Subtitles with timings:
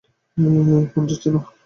[0.91, 1.39] Phone যাচ্ছে না।